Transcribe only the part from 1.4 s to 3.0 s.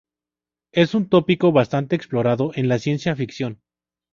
bastante explorado en la